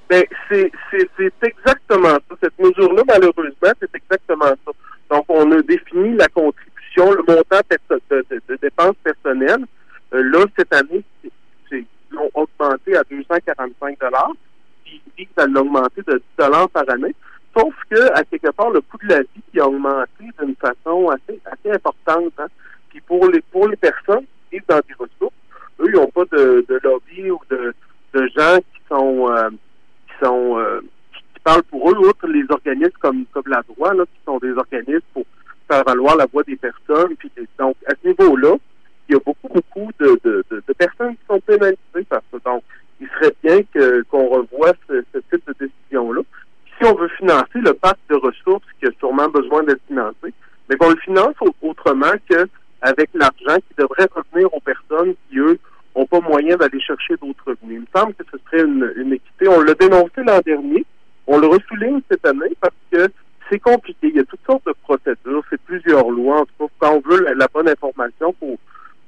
Ben, 0.09 0.25
c'est, 0.51 0.71
c'est, 0.91 1.09
c'est 1.17 1.33
exactement 1.47 2.09
ça. 2.29 2.35
Cette 2.43 2.59
mesure-là, 2.59 3.03
malheureusement, 3.07 3.73
c'est 3.81 3.95
exactement 3.95 4.45
ça. 4.65 4.73
Donc, 5.11 5.25
on 5.29 5.51
a 5.53 5.63
défini 5.63 6.17
la 6.17 6.29
contribution, 6.29 7.13
le 7.13 7.23
montant 7.27 7.61
perso- 7.69 8.03
de, 8.11 8.25
de- 8.31 8.43
de 8.49 8.57
dépenses 8.61 8.97
personnelles. 9.05 9.65
Euh, 10.13 10.23
là, 10.31 10.45
cette 10.59 10.75
année, 10.75 11.05
ils 11.71 11.85
l'ont 12.11 12.31
augmenté 12.35 12.97
à 12.97 13.03
245 13.09 13.97
puis 14.85 15.01
ils 15.17 15.25
disent 15.27 15.35
à 15.39 15.47
l'augmenter 15.47 16.03
de 16.07 16.15
10 16.39 16.47
par 16.73 16.91
année. 16.91 17.15
Sauf 17.57 17.73
que, 17.89 18.13
à 18.13 18.25
quelque 18.25 18.51
part, 18.51 18.71
le 18.71 18.81
coût 18.81 18.99
de 19.05 19.09
la 19.09 19.21
vie 19.21 19.43
qui 19.53 19.61
a 19.61 19.67
augmenté 19.69 20.25
d'une 20.41 20.55
façon 20.57 21.09
assez, 21.11 21.41
assez 21.47 21.71
importante. 21.75 22.33
Hein. 22.39 22.47
Puis 22.89 23.01
pour 23.01 23.29
les 23.31 23.41
pour 23.53 23.69
les 23.69 23.77
personnes 23.77 24.25
dans 24.69 24.81
des 24.87 24.95
ressources, 24.95 25.35
eux, 25.81 25.87
ils 25.87 25.95
n'ont 25.95 26.11
pas 26.11 26.25
de, 26.33 26.65
lobby 26.83 27.31
ou 27.31 27.41
de, 27.51 27.75
gens 28.37 28.59
qui 28.59 28.81
sont 28.89 29.31
euh, 29.31 29.51
qui 29.51 30.25
sont 30.25 30.59
euh, 30.59 30.81
qui 31.15 31.41
parlent 31.45 31.63
pour 31.65 31.91
eux, 31.91 31.97
outre 32.09 32.27
les 32.27 32.45
organismes 32.51 32.99
comme 33.01 33.25
comme 33.33 33.45
la 33.47 33.63
droit, 33.63 33.95
là, 33.95 34.05
qui 34.05 34.21
sont 34.25 34.39
des 34.39 34.53
organismes 34.53 35.07
pour 35.15 35.25
faire 35.71 35.85
valoir 35.85 36.17
la 36.17 36.27
voix 36.27 36.43
des 36.43 36.57
personnes. 36.57 37.15
Puis 37.17 37.31
donc 37.59 37.77
à 37.87 37.93
ce 38.03 38.09
niveau-là, 38.09 38.57
il 39.09 39.15
y 39.15 39.17
a 39.17 39.21
beaucoup 39.25 39.49
beaucoup 39.49 39.91
de, 39.99 40.43
personnes 40.79 41.17
qui 41.17 41.27
sont 41.29 41.41
pénalisées 41.41 42.07
par 42.09 42.23
ça. 42.31 42.39
Donc, 42.45 42.63
il 43.01 43.09
serait 43.09 43.35
bien 43.43 43.61
que 43.75 44.03
qu'on 44.03 44.29
revoie 44.29 44.73
ce, 44.89 45.03
type 45.31 45.47
de 45.47 45.55
décision-là. 45.67 46.23
Si 46.79 46.87
on 46.87 46.95
veut 46.95 47.09
financer 47.09 47.61
le 47.61 47.75
pacte 47.75 48.01
de 48.09 48.17
ressources 48.17 48.65
qui 48.79 48.87
a 48.87 48.91
sûrement 48.99 49.29
besoin 49.29 49.63
d'être 49.65 49.83
financé, 49.87 50.33
mais 50.69 50.77
qu'on 50.77 50.91
le 50.91 50.97
finance 50.97 51.35
au- 51.41 51.69
autrement 51.69 52.13
que 52.29 52.49
avec 52.83 53.11
l'argent 53.15 53.57
qui 53.57 53.75
devrait 53.77 54.09
revenir 54.15 54.53
aux 54.55 54.61
personnes 54.61 55.15
qui, 55.29 55.39
eux, 55.39 55.59
n'ont 55.95 56.07
pas 56.07 56.21
d'aller 56.43 56.81
chercher 56.81 57.15
d'autres 57.17 57.45
revenus. 57.47 57.77
Il 57.77 57.81
me 57.81 57.87
semble 57.95 58.15
que 58.15 58.25
ce 58.31 58.39
serait 58.45 58.65
une, 58.65 58.93
une 58.97 59.13
équité. 59.13 59.49
On 59.49 59.61
l'a 59.61 59.75
dénoncé 59.75 60.23
l'an 60.27 60.41
dernier. 60.45 60.85
On 61.27 61.39
le 61.39 61.47
ressouligne 61.47 62.01
cette 62.11 62.27
année 62.27 62.57
parce 62.61 62.75
que 62.91 63.09
c'est 63.49 63.59
compliqué. 63.59 64.09
Il 64.09 64.17
y 64.17 64.21
a 64.21 64.25
toutes 64.25 64.45
sortes 64.47 64.67
de 64.67 64.75
procédures. 64.83 65.43
C'est 65.51 65.61
plusieurs 65.63 66.09
lois. 66.11 66.41
En 66.41 66.45
tout 66.45 66.67
cas, 66.67 66.75
quand 66.79 66.95
on 66.95 67.09
veut 67.09 67.35
la, 67.35 67.47
bonne 67.53 67.69
information, 67.69 68.35
faut, 68.41 68.59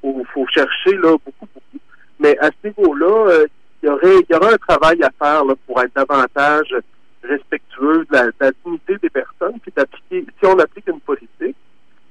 faut, 0.02 0.46
chercher 0.48 0.96
là 0.96 1.12
beaucoup, 1.12 1.48
beaucoup. 1.54 1.78
Mais 2.20 2.36
à 2.38 2.50
ce 2.50 2.68
niveau-là, 2.68 3.30
euh, 3.30 3.46
il 3.82 3.86
y 3.86 3.88
aurait, 3.90 4.16
il 4.16 4.26
y 4.30 4.34
un 4.34 4.56
travail 4.58 5.02
à 5.02 5.10
faire 5.18 5.42
pour 5.66 5.80
être 5.82 5.94
davantage 5.94 6.74
respectueux 7.22 8.04
de 8.10 8.32
la, 8.40 8.50
dignité 8.64 8.96
des 8.98 9.10
personnes, 9.10 9.58
puis 9.60 9.72
d'appliquer, 9.76 10.26
si 10.38 10.46
on 10.46 10.58
applique 10.58 10.88
une 10.88 11.00
politique, 11.00 11.56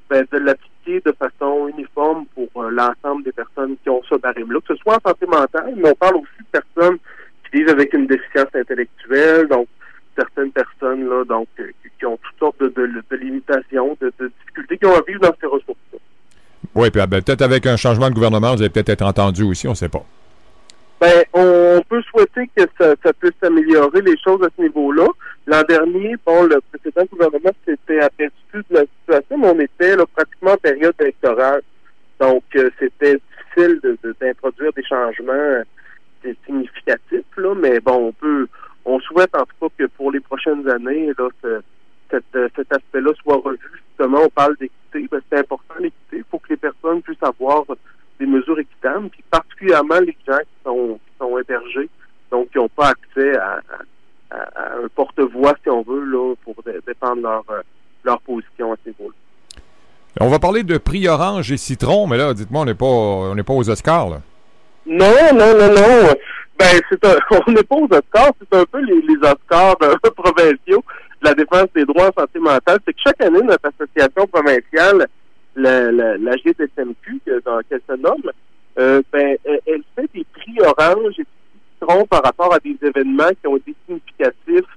ben, 0.09 0.25
de 0.31 0.37
l'appliquer 0.37 1.01
de 1.05 1.11
façon 1.13 1.67
uniforme 1.67 2.25
pour 2.33 2.47
euh, 2.63 2.69
l'ensemble 2.69 3.10
personnes 3.43 3.75
qui 3.83 3.89
ont 3.89 4.01
ce 4.09 4.15
barème-là, 4.15 4.59
que 4.61 4.75
ce 4.75 4.81
soit 4.81 4.97
en 4.97 5.09
santé 5.09 5.25
mentale, 5.25 5.73
mais 5.77 5.89
on 5.89 5.95
parle 5.95 6.15
aussi 6.17 6.39
de 6.39 6.59
personnes 6.59 6.97
qui 7.43 7.57
vivent 7.57 7.69
avec 7.69 7.93
une 7.93 8.07
déficience 8.07 8.53
intellectuelle, 8.53 9.47
donc 9.47 9.67
certaines 10.15 10.51
personnes 10.51 11.07
là, 11.09 11.23
donc 11.25 11.47
euh, 11.59 11.71
qui 11.97 12.05
ont 12.05 12.17
toutes 12.17 12.39
sortes 12.39 12.59
de, 12.59 12.69
de, 12.69 13.03
de 13.09 13.15
limitations, 13.15 13.97
de, 14.01 14.11
de 14.19 14.31
difficultés, 14.39 14.77
qui 14.77 14.85
ont 14.85 14.95
à 14.95 15.01
vivre 15.07 15.21
dans 15.21 15.35
ces 15.39 15.47
ressources-là. 15.47 15.99
Oui, 16.75 16.89
puis 16.89 17.01
ah, 17.01 17.07
ben, 17.07 17.21
peut-être 17.21 17.41
avec 17.41 17.65
un 17.65 17.77
changement 17.77 18.09
de 18.09 18.15
gouvernement, 18.15 18.55
vous 18.55 18.61
allez 18.61 18.69
peut-être 18.69 18.89
être 18.89 19.05
entendu 19.05 19.43
aussi, 19.43 19.67
on 19.67 19.71
ne 19.71 19.75
sait 19.75 19.89
pas. 19.89 20.03
Ben, 21.01 21.23
on 21.33 21.81
peut 21.89 22.01
souhaiter 22.03 22.49
que 22.55 22.63
ça, 22.79 22.93
ça 23.03 23.11
puisse 23.13 23.41
améliorer 23.41 24.01
les 24.01 24.17
choses 24.23 24.41
à 24.43 24.49
ce 24.55 24.61
niveau-là. 24.61 25.07
L'an 25.47 25.63
dernier, 25.67 26.15
bon, 26.25 26.43
le 26.43 26.59
précédent 26.71 27.05
gouvernement 27.11 27.51
s'était 27.65 28.01
aperçu 28.01 28.33
de 28.53 28.63
la 28.69 28.81
situation, 28.81 29.37
mais 29.39 29.47
on 29.47 29.59
était 29.59 29.95
là, 29.95 30.05
pratiquement 30.15 30.51
en 30.51 30.57
période 30.57 30.93
électorale. 30.99 31.61
Donc, 32.19 32.43
euh, 32.55 32.69
c'était 32.77 33.19
d'introduire 33.57 34.73
des 34.73 34.83
changements 34.83 35.31
euh, 35.33 35.63
significatifs, 36.45 37.25
là, 37.37 37.53
mais 37.55 37.79
bon, 37.79 38.07
on 38.07 38.11
peut, 38.13 38.47
on 38.85 38.99
souhaite 38.99 39.35
en 39.35 39.43
tout 39.45 39.55
cas 39.69 39.75
que 39.77 39.85
pour 39.87 40.11
les 40.11 40.19
prochaines 40.19 40.67
années, 40.69 41.11
là, 41.17 41.29
ce- 41.41 41.61
cette, 42.09 42.35
euh, 42.35 42.49
cet 42.55 42.71
aspect-là 42.73 43.11
soit 43.23 43.37
revu. 43.37 43.57
Justement, 43.89 44.19
on 44.25 44.29
parle 44.29 44.55
d'équité, 44.57 45.07
ben, 45.09 45.21
c'est 45.29 45.39
important 45.39 45.75
l'équité. 45.79 46.17
Il 46.17 46.23
faut 46.29 46.39
que 46.39 46.49
les 46.49 46.57
personnes 46.57 47.01
puissent 47.01 47.23
avoir 47.23 47.63
des 48.19 48.25
mesures 48.25 48.59
équitables, 48.59 49.09
puis 49.09 49.23
particulièrement 49.29 49.99
les 49.99 50.15
gens 50.27 50.37
qui 50.39 50.63
sont, 50.63 50.99
sont 51.19 51.37
hébergés, 51.39 51.89
donc 52.29 52.49
qui 52.51 52.57
n'ont 52.57 52.69
pas 52.69 52.89
accès 52.89 53.37
à, 53.37 53.61
un 54.31 54.87
porte-voix, 54.95 55.53
si 55.61 55.69
on 55.69 55.81
veut, 55.81 56.05
là, 56.05 56.35
pour 56.43 56.55
dé- 56.63 56.79
défendre 56.87 57.21
leur, 57.21 57.43
euh, 57.49 57.61
leur 58.05 58.21
position 58.21 58.71
à 58.71 58.75
ce 58.83 58.89
niveau-là. 58.89 59.13
On 60.19 60.27
va 60.29 60.39
parler 60.39 60.63
de 60.63 60.77
prix 60.77 61.07
orange 61.07 61.51
et 61.51 61.57
citron, 61.57 62.05
mais 62.07 62.17
là, 62.17 62.33
dites-moi, 62.33 62.61
on 62.61 62.65
n'est 62.65 62.73
pas, 62.75 62.85
on 62.85 63.35
n'est 63.35 63.43
pas 63.43 63.53
aux 63.53 63.69
Oscars, 63.69 64.09
là. 64.09 64.21
Non, 64.85 65.13
non, 65.33 65.57
non, 65.57 65.73
non. 65.73 66.13
Ben, 66.59 66.79
c'est 66.89 67.05
un, 67.05 67.15
on 67.47 67.51
n'est 67.51 67.63
pas 67.63 67.75
aux 67.75 67.85
Oscars, 67.85 68.31
c'est 68.39 68.57
un 68.57 68.65
peu 68.65 68.79
les, 68.81 69.01
les 69.01 69.17
Oscars 69.17 69.75
euh, 69.83 69.95
provinciaux 70.15 70.83
de 71.21 71.27
la 71.27 71.33
défense 71.33 71.67
des 71.73 71.85
droits 71.85 72.09
en 72.15 72.21
santé 72.21 72.39
mentale. 72.39 72.79
C'est 72.85 72.93
que 72.93 72.99
chaque 73.05 73.21
année, 73.21 73.41
notre 73.41 73.69
association 73.69 74.27
provinciale, 74.27 75.07
la, 75.55 75.91
la, 75.91 76.17
la 76.17 76.31
GSMQ, 76.37 77.21
que- 77.25 77.41
dans 77.45 77.59
qu'elle 77.69 77.81
se 77.89 77.95
nomme, 77.95 78.31
euh, 78.79 79.01
ben, 79.13 79.37
elle 79.45 79.83
fait 79.95 80.09
des 80.13 80.25
prix 80.33 80.55
orange 80.61 81.13
et 81.19 81.25
citron 81.79 82.05
par 82.05 82.23
rapport 82.23 82.53
à 82.53 82.59
des 82.59 82.75
événements 82.81 83.29
qui 83.41 83.47
ont 83.47 83.57
été 83.57 83.73
significatifs 83.87 84.69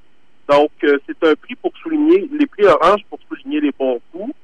Donc, 0.50 0.70
euh, 0.84 0.98
c'est 1.06 1.24
un 1.26 1.34
prix 1.36 1.54
pour 1.56 1.72
souligner, 1.82 2.28
les 2.38 2.46
prix 2.46 2.64
orange 2.66 3.00
pour 3.08 3.18
souligner 3.28 3.60
les 3.60 3.72
bons 3.78 3.98
coups, 4.12 4.34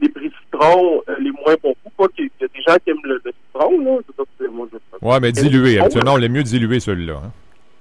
les 0.00 0.08
prix 0.08 0.30
citron, 0.44 1.02
euh, 1.08 1.16
les 1.18 1.30
moins 1.32 1.54
bons 1.62 1.74
coups. 1.82 1.94
Quoi 1.96 2.08
qu'il 2.08 2.30
y 2.40 2.44
a 2.44 2.48
des 2.48 2.62
gens 2.66 2.76
qui 2.82 2.90
aiment 2.90 2.98
le, 3.04 3.20
le 3.24 3.32
citron, 3.46 3.78
là. 3.78 3.98
Moi, 4.50 4.68
je 4.72 4.78
Ouais, 5.06 5.20
mais 5.20 5.32
dilué. 5.32 5.78
Habituellement, 5.78 6.14
on 6.14 6.16
l'aime 6.16 6.32
mieux 6.32 6.42
dilué, 6.42 6.80
celui-là. 6.80 7.20
hein. 7.24 7.32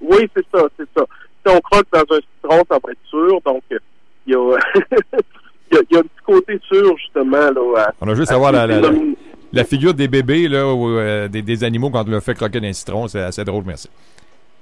Oui, 0.02 0.30
c'est 0.36 0.46
ça, 0.54 0.68
c'est 0.78 0.88
ça. 0.98 1.06
Si 1.46 1.54
on 1.56 1.60
croque 1.62 1.88
dans 1.94 2.16
un 2.16 2.20
citron, 2.20 2.64
ça 2.70 2.78
va 2.84 2.92
être 2.92 3.06
sûr. 3.10 3.40
Donc, 3.46 3.64
euh, 3.72 3.80
il 4.28 4.34
y 4.34 4.36
a, 4.36 4.40
y 5.76 5.78
a, 5.78 5.82
il 5.90 5.94
y 5.94 5.98
a 5.98 6.00
un 6.00 6.04
petit 6.04 6.24
côté 6.26 6.60
sûr, 6.68 6.98
justement, 6.98 7.52
là. 7.52 7.82
à- 7.88 7.94
On 8.02 8.08
a 8.08 8.16
juste 8.16 8.32
à 8.32 8.38
voir 8.38 8.52
la, 8.52 8.66
la, 8.68 8.80
la- 9.54 9.64
figure 9.64 9.94
des 9.94 10.08
bébés, 10.08 10.48
là, 10.48 10.68
ou 10.74 10.90
euh, 10.90 11.28
des, 11.28 11.42
des 11.42 11.64
animaux 11.64 11.90
quand 11.90 12.06
on 12.08 12.12
leur 12.12 12.24
fait 12.24 12.34
croquer 12.36 12.60
d'un 12.60 12.74
citron. 12.74 13.08
C'est 13.08 13.22
assez 13.22 13.44
drôle, 13.44 13.64
merci. 13.66 13.90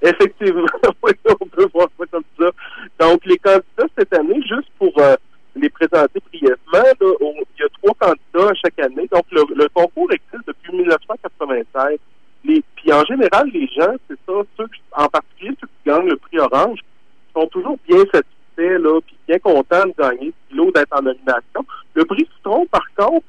Effectivement, 0.01 0.65
oui, 1.03 1.11
on 1.41 1.45
peut 1.47 1.67
voir 1.73 1.87
ça 1.97 2.05
comme 2.11 2.23
ça. 2.39 2.49
Donc, 2.99 3.25
les 3.25 3.37
candidats 3.37 3.87
cette 3.97 4.13
année, 4.13 4.39
juste 4.47 4.69
pour 4.77 4.91
euh, 4.99 5.15
les 5.55 5.69
présenter 5.69 6.19
brièvement, 6.31 6.55
là, 6.73 7.07
on- 7.21 7.33
il 7.57 7.61
y 7.61 7.63
a 7.63 7.67
trois 7.81 7.93
candidats 7.99 8.51
à 8.51 8.53
chaque 8.63 8.79
année. 8.79 9.07
Donc, 9.11 9.23
le, 9.31 9.43
le 9.55 9.67
concours 9.73 10.11
existe 10.11 10.47
depuis 10.47 10.71
1996. 10.77 11.97
Les, 12.45 12.63
puis, 12.75 12.93
en 12.93 13.03
général, 13.05 13.49
les 13.51 13.67
gens, 13.67 13.93
c'est 14.07 14.17
ça, 14.27 14.33
ceux, 14.57 14.67
en 14.95 15.07
particulier 15.07 15.55
ceux 15.59 15.67
qui 15.67 15.89
gagnent 15.89 16.07
le 16.09 16.17
prix 16.17 16.37
Orange, 16.39 16.79
sont 17.35 17.47
toujours 17.47 17.77
bien 17.87 17.97
satisfaits, 17.99 18.23
là, 18.63 18.99
puis 19.05 19.15
bien 19.27 19.39
contents 19.39 19.85
de 19.85 19.93
gagner 19.97 20.33
ce 20.49 20.71
d'être 20.71 20.93
en 20.97 21.01
nomination. 21.01 21.65
Le 21.93 22.05
prix 22.05 22.27
Citron, 22.35 22.65
par 22.67 22.85
contre, 22.95 23.27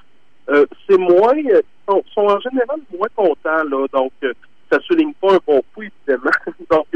euh, 0.50 0.66
c'est 0.88 0.97
moins, 0.97 1.37
euh, 1.37 1.61
sont, 1.87 2.02
en 2.16 2.40
général 2.40 2.78
moins 2.97 3.08
contents, 3.14 3.64
là. 3.64 3.87
Donc, 3.92 4.12
euh, 4.25 4.32
ça 4.70 4.78
souligne 4.80 5.12
pas 5.14 5.35
un 5.35 5.40
bon 5.47 5.62
coup, 5.75 5.82
évidemment. 5.82 6.30
donc, 6.70 6.87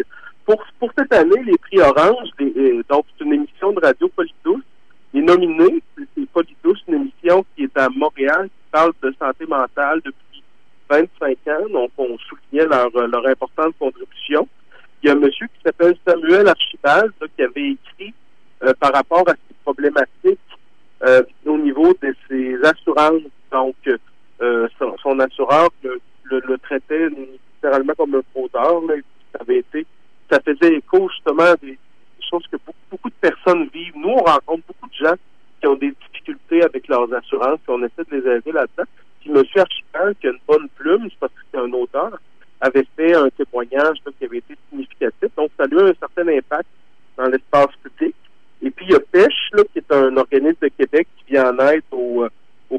pour, 0.45 0.63
pour 0.79 0.91
cette 0.99 1.13
année, 1.13 1.43
les 1.45 1.59
prix 1.59 1.81
Orange, 1.81 2.29
euh, 2.41 2.83
donc 2.89 3.05
c'est 3.17 3.25
une 3.25 3.35
émission 3.35 3.73
de 3.73 3.81
radio 3.81 4.09
Polydouce. 4.09 4.63
Les 5.15 5.23
nominés, 5.23 5.83
c'est- 5.97 6.27
Polydouce, 6.33 6.83
une 6.89 6.95
émission 6.95 7.45
qui 7.55 7.65
est 7.65 7.79
à 7.79 7.89
Montréal, 7.91 8.47
qui 8.47 8.71
parle 8.71 8.93
de 9.03 9.15
santé 9.21 9.45
mentale 9.47 10.01
depuis 10.05 10.43
25 10.89 11.37
ans. 11.49 11.69
Donc, 11.71 11.91
on 11.99 12.17
soulignait 12.19 12.67
leur, 12.67 12.91
leur 12.91 13.27
importante 13.27 13.75
contribution. 13.79 14.49
Il 15.03 15.09
y 15.09 15.11
a 15.11 15.15
un 15.15 15.19
monsieur 15.19 15.47
qui 15.49 15.61
s'appelle 15.65 15.95
Samuel 16.07 16.49
Archibald, 16.49 17.13
qui 17.37 17.43
avait 17.43 17.71
écrit 17.73 17.92
par 18.75 18.93
rapport 18.93 19.29
à 19.29 19.33
ces 19.33 19.55
problématiques 19.65 20.39
euh, 21.03 21.23
au 21.47 21.59
niveau 21.59 21.93
de 22.03 22.15
ses 22.29 22.57
assurances. 22.65 23.23
Donc, 23.51 23.77
euh, 24.41 24.69
son, 25.03 25.19
assureur 25.21 25.69
le, 26.25 26.59
traitait 26.59 27.09
littéralement 27.09 27.95
comme 27.97 28.15
un 28.15 28.23
fraudeur. 28.33 28.83
Et 28.97 29.03
ça 29.33 29.39
avait 29.41 29.59
été, 29.59 29.87
ça 30.31 30.41
faisait 30.41 30.75
écho 30.75 31.09
justement 31.11 31.45
à 31.45 31.57
des, 31.57 31.79
choses 32.33 32.47
que 32.51 32.57
beaucoup, 32.91 33.09
de 33.09 33.15
personnes 33.21 33.69
vivent. 33.73 33.97
Nous, 33.97 34.09
on 34.09 34.23
rencontre 34.23 34.65
beaucoup 34.67 34.89
de 34.89 35.07
gens 35.07 35.15
qui 35.61 35.67
ont 35.67 35.75
des 35.75 35.93
difficultés 35.93 36.63
avec 36.63 36.89
leurs 36.89 37.13
assurances, 37.13 37.59
puis 37.67 37.75
on 37.77 37.83
essaie 37.83 38.11
de 38.11 38.17
les 38.17 38.37
aider 38.37 38.53
là-dedans. 38.53 38.89
Puis 39.21 39.31
M. 39.31 39.43
Archibald, 39.57 40.17
qui 40.19 40.27
a 40.27 40.31
une 40.31 40.39
bonne 40.47 40.69
plume, 40.77 41.09
c'est 41.11 41.19
parce 41.19 41.33
que 41.33 41.41
c'est 41.53 41.59
un 41.59 41.73
auteur, 41.73 42.19
avait 42.61 42.87
fait 42.97 43.15
un 43.15 43.29
témoignage 43.31 43.99
qui 44.19 44.25
avait 44.25 44.39
été 44.39 44.57
significatif. 44.71 45.29
Donc, 45.37 45.51
ça 45.59 45.65
a 45.65 45.67
eu 45.67 45.81
un 45.81 45.95
certain 45.99 46.29
impact 46.29 46.69
dans 47.17 47.27
l'espace 47.27 47.75
public. 47.83 48.15
Et 48.63 48.71
puis, 48.71 48.87
il 48.89 48.93
y 48.93 48.95
a 48.95 49.01
Pêche, 49.01 49.51
là, 49.53 49.63
qui 49.73 49.79
est 49.79 49.93
un 49.93 50.17
organisme 50.17 50.59
de 50.63 50.69
Québec 50.69 51.09
qui 51.19 51.33
vient 51.33 51.53
en 51.53 51.59
aide 51.69 51.83
aux, 51.91 52.23
euh, 52.23 52.31
aux 52.71 52.79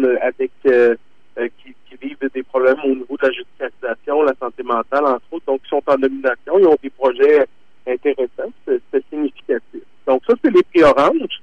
personnes 0.00 0.04
euh, 0.04 0.18
avec 0.22 0.50
euh, 0.66 0.94
euh, 1.38 1.48
qui, 1.62 1.74
qui 1.88 1.96
vivent 2.08 2.30
des 2.34 2.42
problèmes 2.42 2.78
au 2.84 2.88
niveau 2.88 3.16
de 3.16 3.26
la 3.26 3.32
judiciarisation, 3.32 4.22
la 4.22 4.34
santé 4.40 4.62
mentale, 4.62 5.04
entre 5.04 5.24
autres. 5.32 5.46
Donc, 5.46 5.60
ils 5.64 5.68
sont 5.68 5.82
en 5.86 5.98
nomination. 5.98 6.58
Ils 6.58 6.66
ont 6.66 6.76
des 6.82 6.90
projets 6.90 7.46
intéressants. 7.86 8.52
C'est 8.66 9.04
significatif. 9.10 9.82
Donc, 10.06 10.22
ça, 10.26 10.34
c'est 10.42 10.50
les 10.50 10.62
prix 10.62 10.82
orange. 10.82 11.40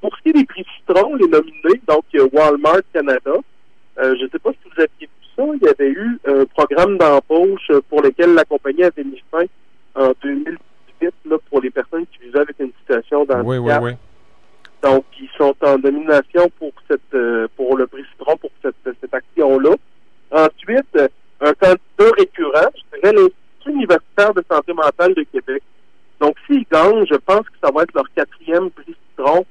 Pour 0.00 0.16
ce 0.16 0.22
qui 0.22 0.30
est 0.30 0.32
des 0.32 0.46
prix 0.46 0.64
citron, 0.78 1.14
les 1.16 1.28
nominés, 1.28 1.80
donc 1.86 2.04
Walmart 2.32 2.80
Canada. 2.92 3.32
Euh, 3.98 4.16
je 4.18 4.24
ne 4.24 4.28
sais 4.30 4.38
pas 4.38 4.50
si 4.50 4.58
vous 4.64 4.80
aviez 4.80 5.06
vu 5.06 5.08
ça. 5.36 5.44
Il 5.44 5.62
y 5.62 5.68
avait 5.68 5.90
eu 5.90 6.18
un 6.26 6.44
programme 6.46 6.96
d'embauche 6.96 7.70
pour 7.88 8.02
lequel 8.02 8.34
la 8.34 8.44
compagnie 8.44 8.82
avait 8.82 9.04
mis 9.04 9.22
fin 9.30 9.44
en 9.94 10.12
2018 10.22 11.14
là, 11.26 11.36
pour 11.50 11.60
les 11.60 11.70
personnes 11.70 12.06
qui 12.06 12.24
vivaient 12.24 12.40
avec 12.40 12.58
une 12.58 12.72
situation 12.80 13.24
d'handicap. 13.24 13.46
Oui, 13.46 13.58
oui, 13.58 13.72
oui. 13.82 13.92
Donc, 14.84 15.04
ils 15.18 15.30
sont 15.38 15.54
en 15.62 15.78
nomination 15.78 16.50
pour 16.58 16.72
cette 16.86 17.00
euh, 17.14 17.48
pour 17.56 17.74
le 17.78 17.86
prix 17.86 18.04
Citron 18.12 18.36
pour 18.36 18.50
cette, 18.60 18.74
Ensuite, 20.30 20.98
un 21.40 21.52
candidat 21.54 22.12
récurrent, 22.18 22.70
je 22.74 22.98
dirais 22.98 23.12
l'Institut 23.12 23.70
universitaire 23.70 24.34
de 24.34 24.44
santé 24.50 24.72
mentale 24.72 25.14
de 25.14 25.22
Québec. 25.24 25.62
Donc, 26.20 26.36
s'ils 26.46 26.64
gagnent, 26.70 27.06
je 27.06 27.16
pense 27.16 27.40
que 27.48 27.56
ça 27.62 27.70
va 27.72 27.82
être 27.82 27.94
leur 27.94 28.10
quatrième 28.14 28.70
prix 28.70 28.94
Citron 29.10 29.44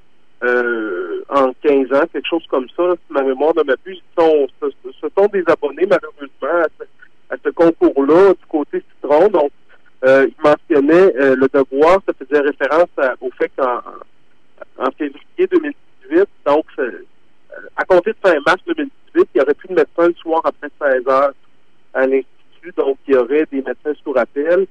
euh, 0.43 1.23
en 1.29 1.53
15 1.61 1.93
ans, 1.93 2.05
quelque 2.11 2.27
chose 2.27 2.45
comme 2.49 2.67
ça. 2.75 2.83
Ma 3.09 3.21
mémoire 3.23 3.53
ne 3.55 3.63
m'abuse, 3.63 4.01
ce, 4.17 4.47
ce 5.01 5.07
sont 5.17 5.27
des 5.27 5.43
abonnés, 5.47 5.85
malheureusement, 5.87 6.65
à 7.29 7.35
ce, 7.43 7.49
concours-là 7.49 8.33
du 8.33 8.45
côté 8.47 8.83
Citron. 8.95 9.27
Donc, 9.29 9.51
euh, 10.05 10.27
il 10.27 10.43
mentionnait 10.43 11.15
euh, 11.15 11.35
le 11.35 11.47
devoir, 11.47 11.99
ça 12.05 12.13
faisait 12.19 12.41
référence 12.41 12.89
au 13.21 13.29
fait 13.37 13.51
qu'en 13.57 13.79
en 14.77 14.91
février 14.91 15.47
2018. 15.49 16.27
Donc, 16.45 16.65
c'est- 16.75 16.81
euh, 16.81 17.67
à 17.77 17.85
compter 17.85 18.11
de 18.11 18.17
fin 18.21 18.33
mars 18.45 18.61
2018, 18.65 19.29
il 19.33 19.37
y 19.37 19.41
aurait 19.41 19.53
plus 19.53 19.69
de 19.69 19.75
médecins 19.75 20.07
le 20.07 20.13
soir 20.15 20.41
après 20.43 20.69
16 20.81 21.07
heures 21.07 21.33
à 21.93 22.01
l'Institut. 22.07 22.73
Donc, 22.75 22.97
il 23.07 23.13
y 23.13 23.17
aurait 23.17 23.45
des 23.51 23.61
médecins 23.61 23.93
sous 24.03 24.11
rappel. 24.11 24.65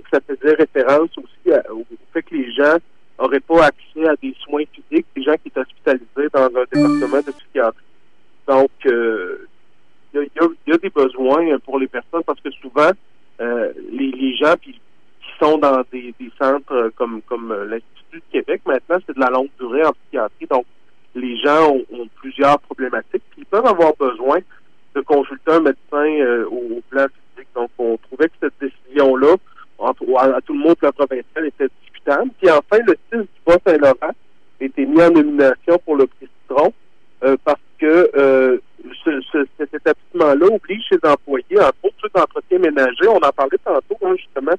Donc, 0.00 0.06
ça 0.10 0.20
faisait 0.26 0.54
référence 0.54 1.10
aussi 1.18 1.58
au 1.70 1.84
fait 2.14 2.22
que 2.22 2.34
les 2.34 2.50
gens 2.52 2.76
n'auraient 3.18 3.40
pas 3.40 3.66
accès 3.66 4.08
à 4.08 4.16
des 4.16 4.34
soins 4.40 4.62
physiques, 4.72 5.06
des 5.14 5.22
gens 5.22 5.34
qui 5.34 5.48
étaient 5.48 5.60
hospitalisés 5.60 6.30
dans 6.32 6.46
un 6.46 6.64
département 6.72 7.20
de 7.20 7.32
psychiatrie. 7.32 7.84
Donc, 8.48 8.70
euh, 8.86 9.46
il 10.14 10.28
y, 10.66 10.72
a- 10.72 10.78
des 10.78 10.88
besoins 10.88 11.58
pour 11.58 11.78
les 11.78 11.86
personnes 11.86 12.22
parce 12.24 12.40
que 12.40 12.50
souvent, 12.50 12.90
euh, 13.42 13.72
les, 13.92 14.34
gens 14.36 14.54
qui 14.56 14.80
sont 15.38 15.58
dans 15.58 15.82
des, 15.92 16.14
centres 16.38 16.90
comme, 16.96 17.20
comme 17.22 17.52
l'Institut 17.68 18.20
de 18.20 18.32
Québec, 18.32 18.62
maintenant, 18.64 18.96
c'est 19.06 19.14
de 19.14 19.20
la 19.20 19.28
longue 19.28 19.50
durée 19.58 19.84
en 19.84 19.92
psychiatrie. 19.92 20.46
Donc, 20.46 20.64
les 21.14 21.36
gens 21.36 21.74
ont, 21.90 22.08
plusieurs 22.16 22.58
problématiques. 22.60 23.22
Puis 23.32 23.42
ils 23.42 23.46
peuvent 23.46 23.66
avoir 23.66 23.92
besoin 23.96 24.38
de 24.94 25.00
consulter 25.02 25.52
un 25.52 25.60
médecin 25.60 25.76
euh, 25.92 26.46
au, 26.46 26.80
plan 26.88 27.04
physique. 27.04 27.48
Donc, 27.54 27.70
on 27.78 27.96
trouvait 27.98 28.28
que 28.28 28.34
cette 28.40 28.59
à, 30.22 30.40
tout 30.40 30.52
le 30.52 30.58
monde 30.60 30.76
de 30.80 30.86
la 30.86 30.92
provinciale, 30.92 31.46
était 31.46 31.68
discutable. 31.82 32.30
Puis 32.40 32.50
enfin, 32.50 32.78
le 32.86 32.96
6 33.12 33.18
du 33.18 33.28
Bas-Saint-Laurent 33.46 34.12
été 34.60 34.84
mis 34.84 35.00
en 35.02 35.10
nomination 35.10 35.78
pour 35.84 35.96
le 35.96 36.06
prix 36.06 36.28
Citron 36.42 36.72
euh, 37.24 37.36
parce 37.44 37.60
que 37.78 38.10
euh, 38.14 38.58
ce, 39.04 39.20
ce- 39.32 39.46
cet 39.58 39.72
établissement-là 39.74 40.46
oblige 40.54 40.82
ses 40.90 40.98
employés, 41.08 41.58
entre 41.58 41.74
autres 41.84 41.94
ceux 42.02 42.08
d'entretien 42.14 42.58
ménager, 42.58 43.06
on 43.08 43.16
en 43.16 43.32
parlait 43.32 43.58
tantôt, 43.64 43.96
hein, 44.02 44.14
justement, 44.16 44.52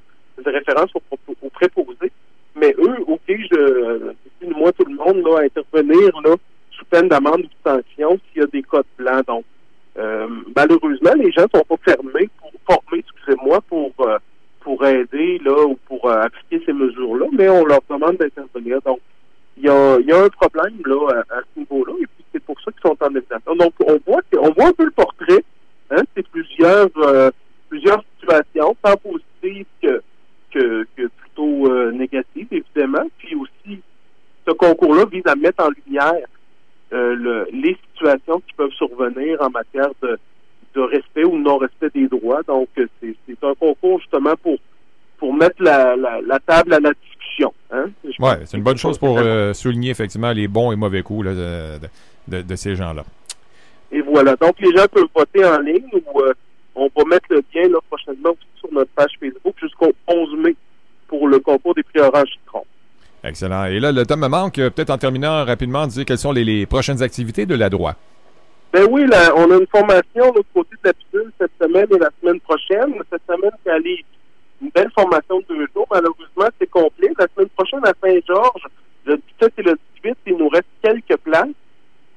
des 0.44 0.50
références 0.50 0.90
aux, 0.94 1.02
aux 1.42 1.50
préposés, 1.50 2.10
mais 2.56 2.74
eux 2.78 2.96
obligent, 3.06 3.48
euh, 3.52 4.12
plus 4.40 4.48
ou 4.52 4.56
moins 4.58 4.72
tout 4.72 4.84
le 4.84 4.96
monde, 4.96 5.24
là, 5.24 5.38
à 5.40 5.42
intervenir 5.44 6.20
là, 6.24 6.34
sous 6.72 6.84
peine 6.86 7.08
d'amende 7.08 7.40
ou 7.40 7.42
de 7.42 7.48
sanction 7.70 8.18
s'il 8.32 8.42
y 8.42 8.44
a 8.44 8.48
des 8.48 8.62
codes 8.62 8.84
blancs. 8.98 9.26
Donc, 9.26 9.44
euh, 9.98 10.26
malheureusement, 10.56 11.12
les 11.16 11.30
gens 11.32 11.46
sont 11.54 11.64
pas 11.64 11.76
fermés 11.84 12.28
pour 12.40 12.50
formés, 12.66 13.04
excusez-moi, 13.04 13.60
pour 13.68 13.92
euh, 14.00 14.18
aider 14.90 15.38
là 15.44 15.64
ou 15.66 15.76
pour 15.86 16.08
euh, 16.08 16.22
appliquer 16.22 16.62
ces 16.66 16.72
mesures-là, 16.72 17.26
mais 17.32 17.48
on 17.48 17.64
leur 17.64 17.80
demande 17.88 18.16
d'intervenir. 18.16 18.80
Donc, 18.82 19.00
il 19.56 19.64
y 19.64 19.68
a, 19.68 19.96
un 19.96 20.28
problème 20.30 20.80
là 20.86 21.22
à, 21.30 21.40
ce 21.54 21.60
niveau-là, 21.60 21.92
et 22.00 22.06
puis 22.06 22.24
c'est 22.32 22.42
pour 22.42 22.58
ça 22.60 22.70
qu'ils 22.72 22.80
sont 22.82 22.96
en 23.00 23.10
nomination. 23.10 23.54
Donc, 23.56 23.74
on 23.86 23.98
voit 24.06 24.22
on 24.38 24.50
voit 24.52 24.68
un 24.68 24.72
peu 24.72 24.84
le 24.84 24.90
portrait. 24.90 25.44
Hein, 25.90 26.02
c'est 26.16 26.26
plusieurs 26.28 26.88
euh, 26.96 27.30
plusieurs 27.68 28.02
situations, 28.18 28.76
tant 28.82 28.96
positives 28.96 29.66
que 29.82 30.02
que, 30.52 30.86
plutôt 30.96 31.70
euh, 31.70 31.92
négatives, 31.92 32.48
évidemment. 32.50 33.06
Puis 33.18 33.34
aussi, 33.34 33.80
ce 34.46 34.52
concours-là 34.52 35.04
vise 35.06 35.26
à 35.26 35.34
mettre 35.34 35.64
en 35.64 35.70
lumière 35.70 36.26
le- 36.90 37.46
les 37.52 37.76
situations 37.88 38.40
qui 38.40 38.52
peuvent 38.54 38.72
survenir 38.72 39.40
en 39.40 39.48
matière 39.48 39.90
de, 40.02 40.18
de 40.74 40.80
respect 40.80 41.24
ou 41.24 41.38
non-respect 41.38 41.90
des 41.94 42.08
droits. 42.08 42.42
Donc, 42.46 42.68
c'est 42.76 43.44
un 43.44 43.54
concours 43.54 44.00
justement 44.00 44.34
pour 44.42 44.58
pour 45.22 45.32
mettre 45.32 45.62
la, 45.62 45.94
la, 45.94 46.20
la 46.20 46.40
table 46.40 46.74
à 46.74 46.80
la 46.80 46.90
discussion. 47.00 47.54
Hein? 47.70 47.84
Que 48.02 48.10
c'est 48.44 48.56
une 48.56 48.64
bonne 48.64 48.76
chose 48.76 48.98
pour 48.98 49.18
euh, 49.20 49.52
souligner 49.52 49.90
effectivement 49.90 50.32
les 50.32 50.48
bons 50.48 50.72
et 50.72 50.76
mauvais 50.76 51.02
coups 51.04 51.26
là, 51.26 51.32
de, 51.32 51.78
de- 52.26 52.42
de 52.42 52.56
ces 52.56 52.74
gens-là. 52.74 53.04
Et 53.92 54.00
voilà. 54.00 54.34
Donc, 54.34 54.56
les 54.58 54.76
gens 54.76 54.84
peuvent 54.90 55.06
voter 55.14 55.44
en 55.44 55.60
ligne 55.60 55.86
ou 55.92 56.20
euh, 56.22 56.32
on 56.74 56.88
va 56.96 57.04
mettre 57.04 57.26
le 57.30 57.36
lien 57.54 57.68
là, 57.68 57.78
prochainement 57.88 58.34
sur 58.58 58.72
notre 58.72 58.90
page 58.96 59.12
Facebook 59.20 59.54
jusqu'au 59.62 59.92
11 60.08 60.36
mai 60.38 60.56
pour 61.06 61.28
le 61.28 61.38
concours 61.38 61.76
des 61.76 61.84
prix 61.84 62.00
Orange 62.00 62.30
Citron. 62.40 62.64
Excellent. 63.22 63.66
Et 63.66 63.78
là, 63.78 63.92
le 63.92 64.04
temps 64.04 64.16
me 64.16 64.26
manque. 64.26 64.54
Peut-être 64.56 64.90
en 64.90 64.98
terminant 64.98 65.44
rapidement, 65.44 65.86
dire 65.86 66.04
quelles 66.04 66.18
sont 66.18 66.32
les, 66.32 66.42
les 66.42 66.66
prochaines 66.66 67.00
activités 67.00 67.46
de 67.46 67.54
la 67.54 67.70
droite. 67.70 67.96
Ben 68.72 68.88
oui, 68.90 69.06
là, 69.06 69.32
on 69.36 69.48
a 69.52 69.58
une 69.60 69.66
formation 69.68 70.30
de 70.32 70.36
l'autre 70.38 70.48
côté 70.52 70.70
de 70.82 70.88
la 70.88 70.92
pilule 70.94 71.30
cette 71.40 71.52
semaine 71.62 71.86
et 71.94 71.98
la 72.00 72.10
semaine 72.20 72.40
prochaine. 72.40 72.92
Cette 73.12 73.22
semaine, 73.28 73.52
c'est 73.64 73.70
aller 73.70 74.04
une 74.62 74.70
belle 74.70 74.90
formation 74.92 75.40
de 75.40 75.44
deux 75.48 75.66
jours. 75.74 75.86
Malheureusement, 75.90 76.48
c'est 76.58 76.70
complet. 76.70 77.12
La 77.18 77.26
semaine 77.34 77.48
prochaine, 77.50 77.84
à 77.84 77.92
Saint-Georges, 78.02 78.66
le 79.04 79.16
17 79.40 79.52
et 79.58 79.62
le 79.62 79.78
18, 80.02 80.16
il 80.26 80.36
nous 80.36 80.48
reste 80.48 80.68
quelques 80.82 81.16
places. 81.18 81.48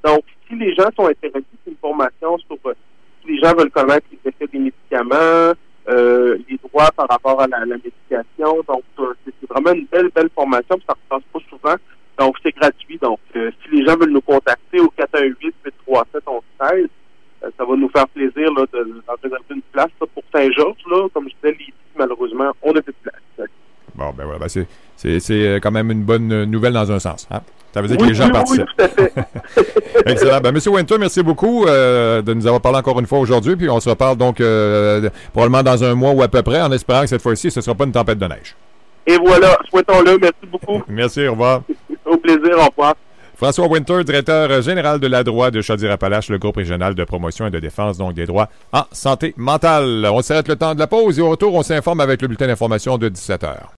Donc, 0.03 0.23
si 0.47 0.55
les 0.55 0.73
gens 0.75 0.89
sont 0.95 1.07
intéressés, 1.07 1.45
c'est 1.63 1.71
une 1.71 1.77
formation 1.77 2.37
sur 2.39 2.57
euh, 2.65 2.73
si 3.21 3.31
les 3.31 3.39
gens 3.39 3.55
veulent 3.55 3.71
connaître 3.71 4.05
les 4.11 4.29
effets 4.29 4.47
des 4.47 4.59
médicaments, 4.59 5.53
euh, 5.87 6.37
les 6.47 6.57
droits 6.57 6.91
par 6.95 7.07
rapport 7.09 7.41
à 7.41 7.47
la, 7.47 7.59
la 7.59 7.77
médication. 7.77 8.63
Donc, 8.67 8.83
euh, 8.99 9.13
c'est 9.25 9.33
c'est 9.39 9.49
vraiment 9.49 9.73
une 9.73 9.85
belle, 9.85 10.09
belle 10.13 10.29
formation, 10.33 10.75
puis 10.75 10.85
ça 10.87 10.93
ne 10.93 11.01
se 11.01 11.09
passe 11.09 11.31
pas 11.33 11.49
souvent. 11.49 11.75
Donc, 12.17 12.35
c'est 12.43 12.55
gratuit. 12.55 12.97
Donc, 12.97 13.19
euh, 13.35 13.51
si 13.63 13.75
les 13.75 13.85
gens 13.85 13.97
veulent 13.97 14.11
nous 14.11 14.21
contacter 14.21 14.79
au 14.79 14.89
418 14.89 15.55
837 15.65 16.23
1113 16.27 16.87
euh, 17.43 17.49
ça 17.57 17.65
va 17.65 17.75
nous 17.75 17.89
faire 17.89 18.07
plaisir 18.09 18.51
là, 18.53 18.65
de, 18.73 19.01
d'en 19.05 19.13
réserver 19.21 19.43
une 19.51 19.61
place 19.73 19.91
là, 19.99 20.07
pour 20.13 20.23
Saint-Georges. 20.33 20.83
Là, 20.89 21.07
Comme 21.13 21.29
je 21.29 21.35
disais, 21.35 21.61
ici, 21.61 21.73
malheureusement, 21.95 22.51
on 22.61 22.73
n'a 22.73 22.81
plus 22.81 22.93
de 22.93 23.09
place. 23.09 23.49
Bon, 23.95 24.04
ben 24.17 24.23
voilà, 24.25 24.39
ben 24.39 24.47
c'est, 24.47 24.67
c'est, 24.95 25.19
c'est 25.19 25.47
euh, 25.47 25.59
quand 25.59 25.71
même 25.71 25.91
une 25.91 26.03
bonne 26.03 26.31
euh, 26.31 26.45
nouvelle 26.45 26.73
dans 26.73 26.91
un 26.91 26.99
sens. 26.99 27.27
Hein? 27.31 27.41
Ça 27.75 27.81
veut 27.81 27.89
dire 27.89 27.97
que 27.97 28.05
les 28.05 28.13
gens 28.13 28.23
oui, 28.23 28.29
oui, 28.29 28.33
participent. 28.33 28.65
tout 28.77 28.83
à 28.83 28.87
fait. 28.87 29.13
Excellent. 30.05 30.39
Ben, 30.39 30.53
Monsieur 30.53 30.71
Winter, 30.71 30.97
merci 30.97 31.21
beaucoup 31.21 31.65
euh, 31.65 32.21
de 32.21 32.33
nous 32.33 32.47
avoir 32.47 32.61
parlé 32.61 32.77
encore 32.77 32.97
une 33.01 33.05
fois 33.05 33.19
aujourd'hui. 33.19 33.57
Puis 33.57 33.69
on 33.69 33.81
se 33.81 33.89
reparle 33.89 34.15
donc 34.15 34.39
euh, 34.39 35.09
probablement 35.33 35.61
dans 35.61 35.83
un 35.83 35.93
mois 35.93 36.11
ou 36.11 36.23
à 36.23 36.29
peu 36.29 36.41
près, 36.41 36.61
en 36.61 36.71
espérant 36.71 37.01
que 37.01 37.07
cette 37.07 37.21
fois-ci, 37.21 37.51
ce 37.51 37.59
ne 37.59 37.61
sera 37.61 37.75
pas 37.75 37.83
une 37.83 37.91
tempête 37.91 38.17
de 38.17 38.27
neige. 38.27 38.55
Et 39.05 39.17
voilà, 39.17 39.57
souhaitons-le. 39.69 40.17
Merci 40.19 40.45
beaucoup. 40.49 40.83
Merci, 40.87 41.27
au 41.27 41.31
revoir. 41.31 41.63
Au 42.05 42.15
plaisir. 42.15 42.57
Au 42.59 42.69
revoir. 42.69 42.95
François 43.35 43.67
Winter, 43.67 44.05
directeur 44.05 44.61
général 44.61 45.01
de 45.01 45.07
la 45.07 45.25
droit 45.25 45.51
de 45.51 45.59
Chaudière-Appalaches, 45.59 46.29
le 46.29 46.37
groupe 46.37 46.55
régional 46.55 46.95
de 46.95 47.03
promotion 47.03 47.47
et 47.47 47.51
de 47.51 47.59
défense 47.59 47.97
donc 47.97 48.13
des 48.13 48.25
droits 48.25 48.47
en 48.71 48.83
santé 48.93 49.33
mentale. 49.35 50.07
On 50.09 50.21
s'arrête 50.21 50.47
le 50.47 50.55
temps 50.55 50.73
de 50.73 50.79
la 50.79 50.87
pause 50.87 51.19
et 51.19 51.21
au 51.21 51.29
retour, 51.31 51.53
on 51.53 51.61
s'informe 51.61 51.99
avec 51.99 52.21
le 52.21 52.29
bulletin 52.29 52.47
d'information 52.47 52.97
de 52.97 53.09
17 53.09 53.43
heures. 53.43 53.73